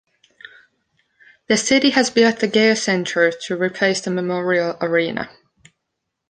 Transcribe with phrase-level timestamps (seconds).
[1.45, 5.29] The city has built the Gale Centre to replace the Memorial Arena.